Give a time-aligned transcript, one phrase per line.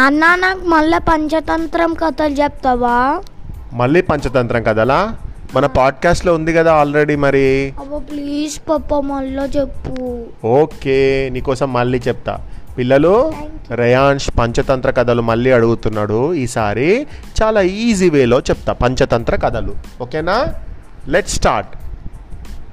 [0.00, 3.22] అన్న నాకు మళ్ళీ పంచతంత్రం కథలు చెప్తావా?
[3.72, 5.16] మళ్ళీ పంచతంత్రం కదలా
[5.54, 7.74] మన పాడ్కాస్ట్లో ఉంది కదా ఆల్రెడీ మరి.
[7.80, 10.24] అబ్బా ప్లీజ్ పప్ప మళ్ళీ చెప్పు.
[10.46, 12.40] ఓకే నీకోసం మళ్ళీ చెప్తా.
[12.78, 13.32] పిల్లలు
[13.70, 17.06] రేయాన్ష్ పంచతంత్ర కథలు మళ్ళీ అడుగుతున్నాడు ఈసారి.
[17.42, 19.74] చాలా ఈజీ వేలో చెప్తా పంచతంత్ర కథలు.
[20.00, 20.54] ఓకేనా?
[21.08, 21.79] లెట్ స్టార్ట్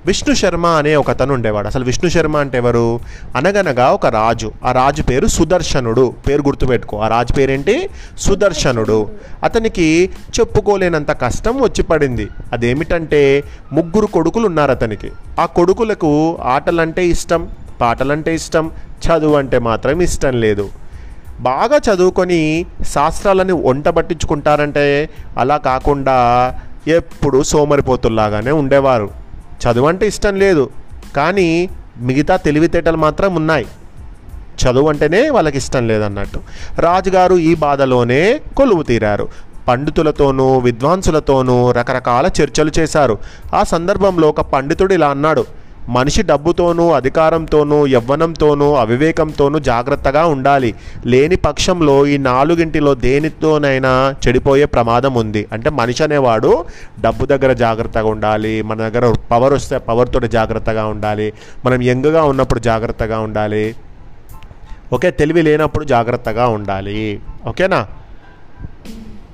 [0.08, 1.68] విష్ణు శర్మ అనే ఒక అతను ఉండేవాడు.
[1.68, 3.00] అసలు విష్ణు శర్మ అంటే ఎవరు?
[3.36, 4.52] అనగనగా ఒక రాజు.
[4.66, 6.14] ఆ రాజు పేరు సుదర్శనుడు.
[6.28, 6.98] పేరు గుర్తుపెట్టుకో.
[6.98, 7.90] ఆ రాజు పేరేంటి?
[8.18, 9.10] సుదర్శనుడు.
[9.44, 10.10] అతనికి
[10.40, 12.28] చెప్పుకోలేనంత కష్టం వచ్చి పడింది.
[12.54, 15.12] అదేమిటంటే ముగ్గురు కొడుకులు ఉన్నారు అతనికి.
[15.40, 17.50] ఆ కొడుకులకు ఆటలంటే ఇష్టం
[17.82, 18.72] పాటలంటే ఇష్టం
[19.08, 20.70] చదువు అంటే మాత్రం ఇష్టం లేదు.
[21.40, 26.18] బాగా చదువుకొని శాస్త్రాలని వంట పట్టించుకుంటారంటే అలా కాకుండా
[26.88, 29.17] ఎప్పుడు సోమరిపోతుల్లాగానే ఉండేవారు.
[29.66, 30.70] చదువు అంటే ఇష్టం లేదు.
[31.16, 33.66] కానీ మిగతా తెలివితేటలు మాత్రం ఉన్నాయి.
[34.64, 36.40] చదువు అంటేనే వాళ్ళకి ఇష్టం లేదన్నట్టు.
[36.80, 39.28] రాజుగారు ఈ బాధలోనే కొలువు తీరారు.
[39.68, 43.18] పండితులతోనూ విద్వాంసులతోనూ రకరకాల చర్చలు చేశారు.
[43.56, 45.46] ఆ సందర్భంలో ఒక పండితుడు ఇలా అన్నాడు.
[45.90, 50.76] మనిషి డబ్బుతోనూ అధికారంతోనూ యవ్వనంతోనూ అవివేకంతోనూ జాగ్రత్తగా ఉండాలి.
[51.06, 55.48] లేని పక్షంలో ఈ నాలుగింటిలో దేనితోనైనా చెడిపోయే ప్రమాదం ఉంది.
[55.52, 56.66] అంటే మనిషి అనేవాడు
[57.00, 61.34] డబ్బు దగ్గర జాగ్రత్తగా ఉండాలి మన దగ్గర పవర్ వస్తే పవర్తో జాగ్రత్తగా ఉండాలి
[61.66, 63.76] మనం యంగ్గా ఉన్నప్పుడు జాగ్రత్తగా ఉండాలి
[64.94, 67.20] ఓకే తెలివి లేనప్పుడు జాగ్రత్తగా ఉండాలి.
[67.48, 67.88] ఓకేనా?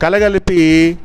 [0.02, 0.98] కలగలిపి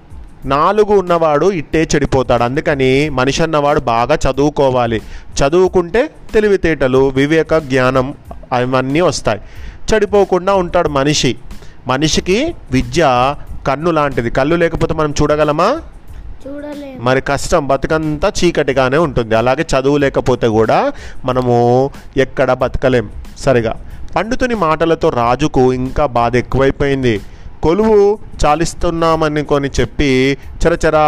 [0.48, 2.42] నాలుగు ఉన్నవాడు ఇట్టే చెడిపోతాడు.
[2.42, 5.02] అందుకని మనిషి అన్నవాడు బాగా చదువుకోవాలి.
[5.42, 8.14] చదువుకుంటే తెలివితేటలు వివేక జ్ఞానం
[8.52, 9.40] అవన్నీ వస్తాయి.
[9.94, 11.36] చెడిపోకుండా ఉంటాడు మనిషి.
[11.86, 13.34] మనిషికి విద్య
[13.66, 14.30] కన్ను లాంటిది.
[14.30, 15.80] కళ్ళు లేకపోతే మనం చూడగలమా?
[17.00, 19.36] మరి కష్టం బతుకంతా చీకటిగానే ఉంటుంది.
[19.36, 20.92] అలాగే చదువు లేకపోతే కూడా
[21.24, 23.74] మనము ఎక్కడ బతకలేం సరిగా.
[24.16, 27.20] పండితుని మాటలతో రాజుకు ఇంకా బాధ ఎక్కువైపోయింది.
[27.68, 31.06] కొలువు చాలిస్తున్నామని కొని చెప్పి చరచరా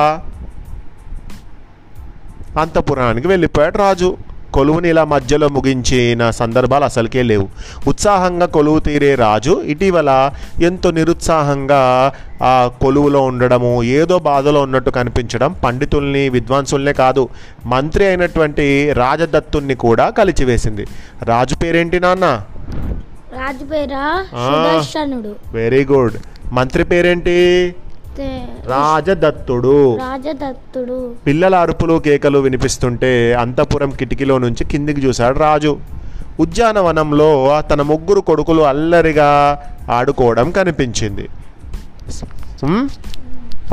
[2.61, 4.17] అంతపురానికి వెళ్ళిపోయాడు రాజు.
[4.55, 7.49] కొలువుని ఇలా మధ్యలో ముగించిన సందర్భాలు అసలుకే లేవు.
[7.87, 10.31] ఉత్సాహంగా కొలువు తీరే రాజు ఇటీవల
[10.62, 11.81] ఎంతో నిరుత్సాహంగా
[12.43, 17.29] ఆ కొలువులో ఉండడము ఏదో బాధలో ఉన్నట్టు కనిపించడం పండితుల్ని విద్వాంసుల్నే కాదు
[17.67, 20.87] మంత్రి అయినటువంటి రాజదత్తుణ్ణి కూడా కలిచివేసింది.
[21.23, 22.27] రాజు పేరేంటి నాన్న?
[23.39, 24.25] రాజు పేరా?
[25.53, 26.19] వెరీ గుడ్
[26.53, 27.38] మంత్రి పేరేంటి?
[28.66, 29.97] రాజదత్తుడు.
[29.97, 31.15] రాజదత్తుడు.
[31.27, 35.78] పిల్లల అరుపులు కేకలు వినిపిస్తుంటే అంతపురం కిటికీలో నుంచి కిందికి చూశాడు రాజు.
[36.41, 37.28] ఉద్యానవనంలో
[37.71, 39.31] తన ముగ్గురు కొడుకులు అల్లరిగా
[39.91, 41.28] ఆడుకోవడం కనిపించింది.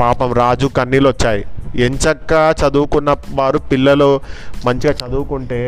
[0.00, 1.44] పాపం రాజు కన్నీళ్ళు వచ్చాయి
[1.84, 4.20] ఎంచక్క చదువుకున్న వారు పిల్లలు
[4.66, 5.60] మంచిగా చదువుకుంటే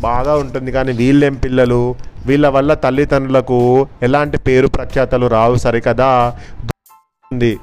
[0.00, 1.94] బాగా ఉంటుంది కానీ వీళ్ళేం పిల్లలు?
[2.26, 6.38] వీళ్ళ వల్ల తల్లిదండ్రులకు ఎలాంటి పేరు ప్రఖ్యాతలు రావు సరికదా?
[7.32, 7.58] ఉంది.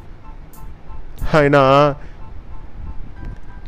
[1.33, 1.95] అయినా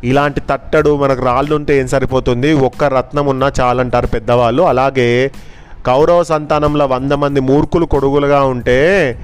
[0.04, 2.52] ఇలాంటి తట్టడు మనకు రాళ్ళు ఉంటే ఏం సరిపోతుంది?
[2.52, 4.62] ఒక్క రత్నం ఉన్నా చాలంటారు పెద్దవాళ్ళు.
[4.62, 5.30] అలాగే
[5.86, 9.18] కౌరవ సంతానంలో వంద మంది మూర్ఖులు కొడుగులుగా ఉంటే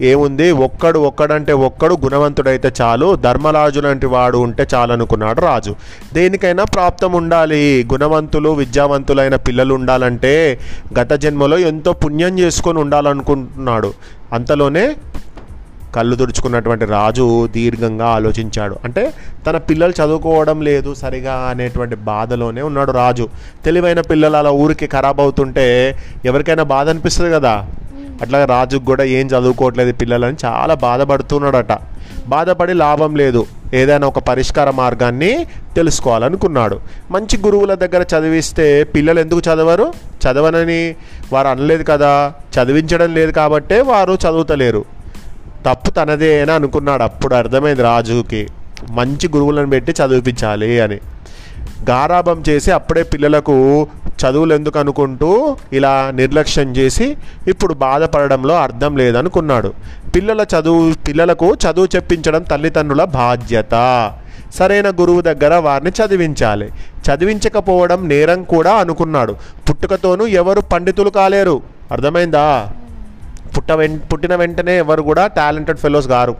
[0.00, 0.52] ఏముంది?
[0.52, 5.74] ఒక్కడు ఒక్కడంటే ఒక్కడు గుణవంతుడైతే చాలు ధర్మరాజు లాంటి వాడు ఉంటే చాలు అనుకున్నాడు రాజు.
[6.14, 7.88] దేనికైనా ప్రాప్తం ఉండాలి.
[7.92, 10.60] గుణవంతులు విద్యావంతులైన పిల్లలు ఉండాలంటే
[10.98, 13.94] గత జన్మలో ఎంతో పుణ్యం చేసుకొని ఉండాలనుకుంటున్నాడు.
[14.32, 14.96] అంతలోనే
[15.94, 18.76] కళ్ళు తుడుచుకున్నటువంటి రాజు దీర్ఘంగా ఆలోచించాడు.
[18.84, 19.12] అంటే
[19.46, 23.28] తన పిల్లలు చదువుకోవడం లేదు సరిగా అనేటువంటి బాధలోనే ఉన్నాడు రాజు.
[23.64, 27.66] తెలివైన పిల్లలు అలా ఊరికి ఖరాబ్ అవుతుంటే ఎవరికైనా బాధ అనిపిస్తుంది కదా?
[28.22, 31.78] అట్లా రాజుకు కూడా ఏం చదువుకోవట్లేదు పిల్లలని చాలా బాధపడుతున్నాడట.
[32.26, 33.46] బాధపడి లాభం లేదు.
[33.74, 35.46] ఏదైనా ఒక పరిష్కార మార్గాన్ని
[35.76, 36.80] తెలుసుకోవాలనుకున్నాడు.
[37.10, 39.92] మంచి గురువుల దగ్గర చదివిస్తే పిల్లలు ఎందుకు చదవరు?
[40.22, 40.94] చదవనని
[41.32, 42.32] వారు అనలేదు కదా.
[42.58, 44.84] చదివించడం లేదు కాబట్టే వారు చదువుతలేరు.
[45.66, 47.02] తప్పు తనదే అని అనుకున్నాడు.
[47.02, 48.48] అప్పుడు అర్థమైంది రాజుకి.
[48.90, 50.98] మంచి గురువులను పెట్టి చదివించాలి అని.
[51.90, 53.86] గారాబం చేసి అప్పుడే పిల్లలకు
[54.20, 57.16] చదువులు ఎందుకు అనుకుంటూ ఇలా నిర్లక్ష్యం చేసి
[57.48, 59.72] ఇప్పుడు బాధపడడంలో అర్థం లేదనుకున్నాడు.
[60.16, 63.74] పిల్లల చదువు పిల్లలకు చదువు చెప్పించడం తల్లిదండ్రుల బాధ్యత.
[64.54, 66.72] సరైన గురువు దగ్గర వారిని చదివించాలి.
[67.06, 69.32] చదివించకపోవడం నేరం కూడా అనుకున్నాడు.
[69.70, 71.62] పుట్టుకతోనూ ఎవరు పండితులు కాలేరు.
[71.92, 72.72] అర్థమైందా?
[73.56, 76.36] పుట్ట వెం పుట్టిన వెంటనే ఎవరు కూడా టాలెంటెడ్ ఫెలోస్ గారు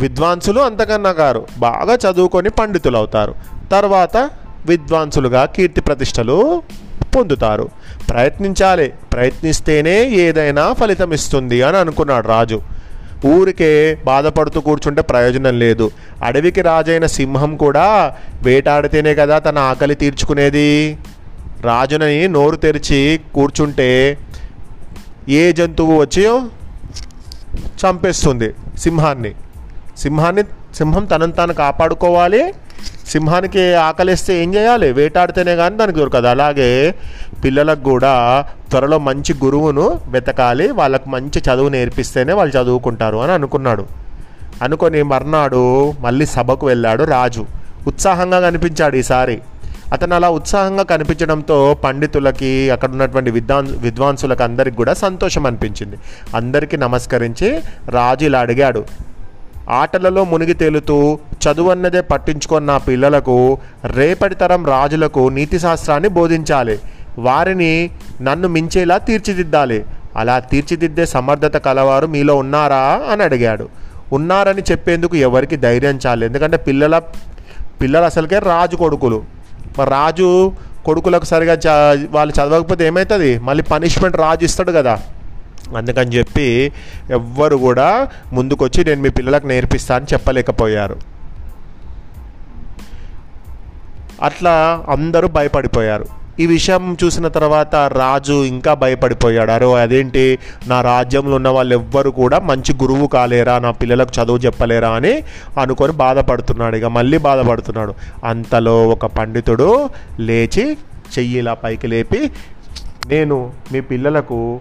[0.00, 4.30] విద్వాంసులు అంతకన్నా గారు బాగా చదువుకొని పండితులు అవుతారు తర్వాత
[4.66, 6.62] విద్వాంసులుగా కీర్తి ప్రతిష్టలు
[7.16, 7.68] పొందుతారు.
[8.10, 8.92] ప్రయత్నించాలి.
[9.12, 12.62] ప్రయత్నిస్తేనే ఏదైనా ఫలితం ఇస్తుంది అని అనుకున్నాడు రాజు.
[13.26, 15.90] ఊరికే బాధపడుతూ కూర్చుంటే ప్రయోజనం లేదు.
[16.24, 20.98] అడవికి రాజైన సింహం కూడా వేటాడితేనే కదా తన ఆకలి తీర్చుకునేది.
[21.62, 24.18] రాజునని నోరు తెరిచి కూర్చుంటే
[25.28, 26.40] ఏ జంతువు వచ్చి
[27.62, 29.34] చంపేస్తుంది సింహాన్ని?
[29.96, 30.42] సింహాన్ని
[30.74, 32.54] సింహం తనను తాను కాపాడుకోవాలి?
[33.08, 34.92] సింహానికి ఆకలిస్తే ఏం చేయాలి?
[34.92, 36.26] వేటాడితేనే కానీ దానికి దొరకదు.
[36.26, 36.94] అలాగే
[37.44, 40.70] పిల్లలకు కూడా త్వరలో మంచి గురువును వెతకాలి.
[40.70, 43.86] వాళ్ళకు మంచి చదువు నేర్పిస్తేనే వాళ్ళు చదువుకుంటారు అని అనుకున్నాడు.
[44.62, 47.46] అనుకొని మర్నాడు మళ్ళీ సభకు వెళ్ళాడు రాజు.
[47.86, 49.40] ఉత్సాహంగా కనిపించాడు ఈసారి.
[49.92, 55.96] అతను అలా ఉత్సాహంగా కనిపించడంతో పండితులకి అక్కడ ఉన్నటువంటి విద్వాన్ విద్వాంసులకు అందరికి కూడా సంతోషం అనిపించింది.
[56.36, 58.84] అందరికీ నమస్కరించి రాజు ఇలా అడిగాడు
[59.68, 61.18] ఆటలలో మునిగి తేలుతూ
[61.48, 66.78] చదువన్నదే పట్టించుకున్న పిల్లలకు రేపటి తరం రాజులకు నీతి శాస్త్రాన్ని బోధించాలి.
[67.18, 67.90] వారిని
[68.22, 69.84] నన్ను మించేలా తీర్చిదిద్దాలి.
[70.16, 73.00] అలా తీర్చిదిద్దే సమర్థత కలవారు మీలో ఉన్నారా?
[73.10, 73.68] అని అడిగాడు.
[74.12, 76.26] ఉన్నారని చెప్పేందుకు ఎవరికి ధైర్యం చాలి.
[76.26, 76.98] ఎందుకంటే పిల్లల
[77.82, 79.22] పిల్లలు అసలుకే రాజు కొడుకులు.
[79.78, 80.52] మరి రాజు
[80.84, 85.00] కొడుకులకు సరిగా చ వాళ్ళు చదవకపోతే ఏమవుతుంది మళ్ళీ పనిష్మెంట్ రాజు ఇస్తాడు కదా.
[85.76, 86.72] అందుకని చెప్పి
[87.10, 90.96] ఎవ్వరు కూడా ముందుకొచ్చి నేను మీ పిల్లలకు నేర్పిస్తా అని చెప్పలేకపోయారు.
[94.22, 96.04] అట్లా అందరూ భయపడిపోయారు.
[96.40, 99.50] ఈ విషయం చూసిన తర్వాత రాజు ఇంకా భయపడిపోయాడు.
[99.50, 100.38] అరే అదేంటి?
[100.66, 103.58] నా రాజ్యంలో ఉన్న వాళ్ళు ఎవ్వరు కూడా మంచి గురువు కాలేరా?
[103.58, 105.22] నా పిల్లలకు చదువు చెప్పలేరా అని
[105.60, 106.76] అనుకొని బాధపడుతున్నాడు.
[106.76, 107.94] ఇక మళ్ళీ బాధపడుతున్నాడు.
[108.24, 109.90] అంతలో ఒక పండితుడు
[110.20, 110.76] లేచి
[111.18, 112.30] చెయ్యి ఇలా పైకి లేపి
[113.06, 114.60] నేను మీ పిల్లలకు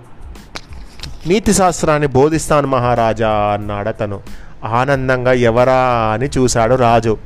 [1.27, 4.19] నీతి శాస్త్రాన్ని బోధిస్తాను మహారాజా అన్నాడు అతను.
[4.65, 7.18] ఆనందంగా ఎవరా అని చూశాడు రాజు.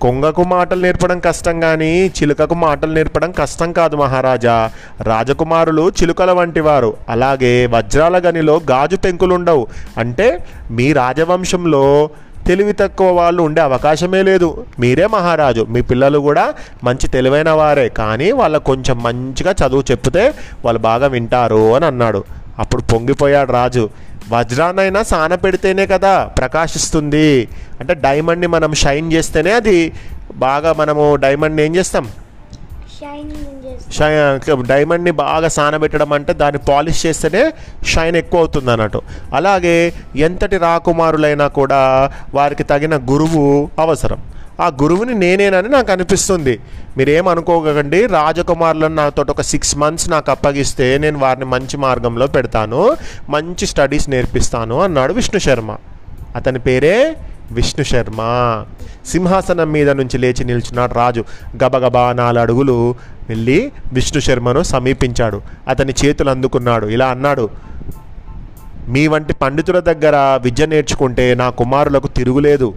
[0.00, 4.70] కొంగకు మాటలు నేర్పడం కష్టం కానీ చిలుకకు మాటలు నేర్పడం కష్టం కాదు మహారాజా.
[5.02, 9.66] రాజకుమారులు చిలుకల వంటి వారు అలాగే వజ్రాల గనిలో గాజు పెంకులుండవు.
[9.98, 12.10] అంటే మీ రాజవంశంలో
[12.46, 14.64] తెలివి తక్కువ వాళ్ళు ఉండే అవకాశమే లేదు.
[14.80, 15.66] మీరే మహారాజు.
[15.70, 16.54] మీ పిల్లలు కూడా
[16.84, 17.88] మంచి తెలివైన వారే.
[17.88, 20.34] కానీ వాళ్ళకు కొంచెం మంచిగా చదువు చెప్తే
[20.64, 22.24] వాళ్ళు బాగా వింటారు అని అన్నాడు.
[22.58, 23.90] అప్పుడు పొంగిపోయాడు రాజు.
[24.28, 27.48] వజ్రాన్నైనా సాన పెడితేనే కదా ప్రకాశిస్తుంది.
[27.80, 29.92] అంటే డైమండ్ని మనం షైన్ చేస్తేనే అది
[30.34, 32.08] బాగా మనము డైమండ్ని ఏం చేస్తాం?
[34.66, 37.52] డైమండ్ని బాగా సానబెట్టడం అంటే దాన్ని పాలిష్ చేస్తేనే
[37.84, 39.02] షైన్ ఎక్కువ అవుతుంది అన్నట్టు.
[39.34, 44.18] అలాగే ఎంతటి రాకుమారులైనా కూడా వారికి తగిన గురువు అవసరం.
[44.62, 46.60] ఆ గురువుని నేనేనని నాకు అనిపిస్తుంది.
[46.96, 52.96] మీరేమనుకోకండి రాజకుమారులను నాతో ఒక సిక్స్ మంత్స్ నాకు అప్పగిస్తే నేను వారిని మంచి మార్గంలో పెడతాను
[53.30, 55.76] మంచి స్టడీస్ నేర్పిస్తాను అన్నాడు విష్ణు శర్మ.
[56.36, 57.16] అతని పేరే
[57.52, 58.18] విష్ణు శర్మ.
[59.06, 61.24] సింహాసనం మీద నుంచి లేచి నిల్చున్నాడు రాజు.
[61.64, 62.94] గబగబా నాలుగు అడుగులు
[63.28, 65.42] వెళ్ళి విష్ణు శర్మను సమీపించాడు.
[65.68, 66.86] అతని చేతులు అందుకున్నాడు.
[66.86, 67.50] ఇలా అన్నాడు
[68.88, 72.74] మీ వంటి పండితుల దగ్గర విద్య నేర్చుకుంటే నా కుమారులకు తిరుగులేదు.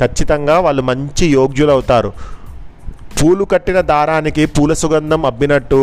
[0.00, 2.10] ఖచ్చితంగా వాళ్ళు మంచి యోగ్యులు అవుతారు
[3.18, 5.82] పూలు కట్టిన దారానికి పూల సుగంధం అబ్బినట్టు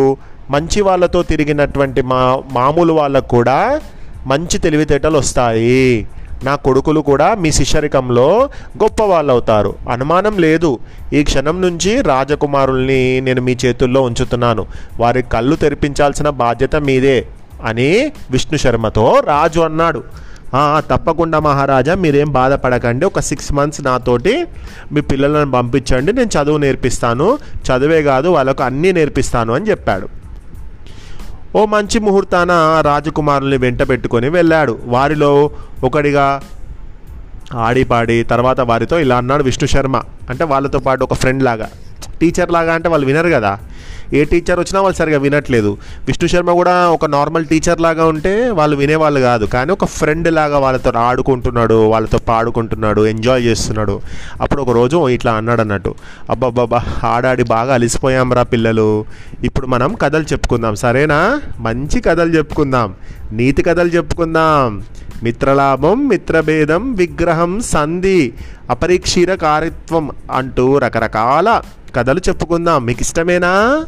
[0.52, 2.22] మంచి వాళ్ళతో తిరిగినటువంటి మా
[2.58, 3.60] మామూలు వాళ్ళకు కూడా
[4.28, 5.86] మంచి తెలివితేటలు వస్తాయి.
[6.44, 8.28] నా కొడుకులు కూడా మీ శిష్యరికంలో
[8.84, 10.72] గొప్ప వాళ్ళు అవుతారు అనుమానం లేదు.
[11.14, 14.66] ఈ క్షణం నుంచి రాజకుమారుల్ని నేను మీ చేతుల్లో ఉంచుతున్నాను.
[15.00, 17.18] వారి కళ్ళు తెరిపించాల్సిన బాధ్యత మీదే
[17.70, 17.90] అని
[18.32, 20.04] విష్ణు శర్మతో రాజు అన్నాడు.
[20.80, 23.06] తప్పకుండా మహారాజా మీరేం బాధపడకండి.
[23.06, 24.46] ఒక సిక్స్ మంత్స్ నాతోటి
[24.92, 26.14] మీ పిల్లలను పంపించండి.
[26.14, 27.38] నేను చదువు నేర్పిస్తాను.
[27.56, 30.08] చదువే కాదు వాళ్ళకు అన్నీ నేర్పిస్తాను అని చెప్పాడు.
[31.56, 34.80] ఓ మంచి ముహూర్తాన రాజకుమారుల్ని వెంట పెట్టుకొని వెళ్ళాడు.
[34.86, 35.50] వారిలో
[35.84, 36.42] ఒకడిగా
[37.54, 40.02] ఆడిపాడి తర్వాత వారితో ఇలా అన్నాడు విష్ణు శర్మ.
[40.30, 41.70] అంటే వాళ్ళతో పాటు ఒక ఫ్రెండ్ లాగా.
[42.22, 43.60] టీచర్ లాగా అంటే వాళ్ళు వినరు కదా.
[44.14, 45.78] ఏ టీచర్ వచ్చినా వాళ్ళు సరిగా వినట్లేదు.
[46.08, 49.46] విష్ణు శర్మ కూడా ఒక నార్మల్ టీచర్ లాగా ఉంటే వాళ్ళు వినేవాళ్ళు కాదు.
[49.46, 54.02] కానీ ఒక ఫ్రెండ్ లాగా వాళ్ళతో ఆడుకుంటున్నాడు వాళ్ళతో పాడుకుంటున్నాడు ఎంజాయ్ చేస్తున్నాడు.
[54.42, 55.96] అప్పుడు ఒక రోజు ఇట్లా అన్నాడు అన్నట్టు.
[56.30, 59.06] అబ్బాబ్బాబ్బా ఆడాడి బాగా అలిసిపోయాంరా పిల్లలు.
[59.44, 60.76] ఇప్పుడు మనం కథలు చెప్పుకుందాం.
[60.76, 61.42] సరేనా?
[61.60, 62.94] మంచి కథలు చెప్పుకుందాం.
[63.32, 64.84] నీతి కథలు చెప్పుకుందాం.
[65.24, 68.34] మిత్రలాభం మిత్రభేదం విగ్రహం సంధి
[68.70, 71.62] అపరీక్షీర కారిత్వం అంటూ రకరకాల
[71.96, 72.86] కథలు చెప్పుకుందాం.
[72.86, 73.86] మీకు ఇష్టమేనా?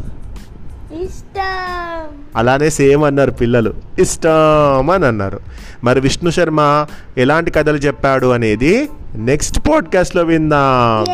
[1.01, 2.07] ఇష్టం.
[2.35, 3.73] అలానే సేమ్ అన్నారు పిల్లలు.
[3.99, 5.39] ఇష్టం అని అన్నారు.
[5.83, 6.85] మరి విష్ణు శర్మ
[7.17, 11.05] ఎలాంటి కథలు చెప్పాడు అనేది నెక్స్ట్ పాడ్కాస్ట్లో విందాం!